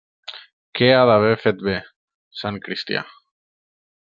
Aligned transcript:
-Què 0.29 0.87
ha 0.93 1.03
d'haver 1.09 1.35
fet 1.43 1.61
bé, 1.67 1.75
sant 2.41 2.59
cristià! 2.67 3.05